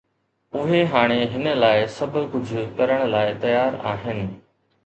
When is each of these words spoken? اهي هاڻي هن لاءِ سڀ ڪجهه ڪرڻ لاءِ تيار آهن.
اهي 0.61 0.79
هاڻي 0.93 1.17
هن 1.33 1.51
لاءِ 1.65 1.83
سڀ 1.97 2.17
ڪجهه 2.33 2.65
ڪرڻ 2.81 3.07
لاءِ 3.15 3.39
تيار 3.45 3.81
آهن. 3.95 4.27